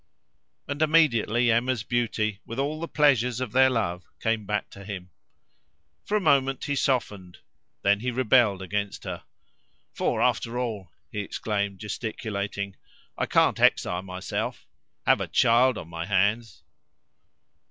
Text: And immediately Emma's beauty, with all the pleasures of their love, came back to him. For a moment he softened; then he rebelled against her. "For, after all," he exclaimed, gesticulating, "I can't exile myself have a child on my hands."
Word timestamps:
And 0.67 0.81
immediately 0.81 1.51
Emma's 1.51 1.83
beauty, 1.83 2.39
with 2.43 2.57
all 2.57 2.79
the 2.79 2.87
pleasures 2.87 3.39
of 3.39 3.51
their 3.51 3.69
love, 3.69 4.03
came 4.19 4.47
back 4.47 4.71
to 4.71 4.83
him. 4.83 5.11
For 6.05 6.17
a 6.17 6.19
moment 6.19 6.65
he 6.65 6.73
softened; 6.75 7.37
then 7.83 7.99
he 7.99 8.09
rebelled 8.09 8.63
against 8.63 9.03
her. 9.03 9.21
"For, 9.93 10.19
after 10.19 10.57
all," 10.57 10.89
he 11.11 11.19
exclaimed, 11.19 11.77
gesticulating, 11.77 12.77
"I 13.15 13.27
can't 13.27 13.59
exile 13.59 14.01
myself 14.01 14.65
have 15.05 15.21
a 15.21 15.27
child 15.27 15.77
on 15.77 15.87
my 15.87 16.07
hands." 16.07 16.63